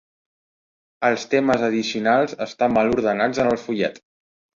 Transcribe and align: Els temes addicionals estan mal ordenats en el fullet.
Els 1.09 1.25
temes 1.33 1.65
addicionals 1.67 2.33
estan 2.47 2.73
mal 2.79 2.89
ordenats 2.95 3.43
en 3.45 3.51
el 3.53 3.61
fullet. 3.67 4.01